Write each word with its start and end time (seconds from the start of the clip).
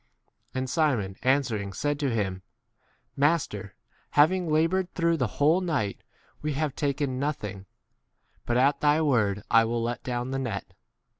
And 0.55 0.67
Simon 0.67 1.15
answering 1.21 1.73
said 1.73 1.99
to 1.99 2.09
him, 2.09 2.41
Master, 3.15 3.75
having 4.09 4.49
laboured 4.51 4.91
through 4.95 5.17
the 5.17 5.27
whole 5.37 5.61
night 5.61 6.01
we 6.41 6.53
have 6.53 6.75
taken 6.75 7.19
nothing, 7.19 7.67
but 8.43 8.57
at 8.57 8.81
thy 8.81 8.99
word 9.03 9.43
I 9.51 9.63
will 9.65 9.81
6 9.85 9.85
let 9.85 10.03
down 10.03 10.31
the 10.31 10.39
net. 10.39 10.73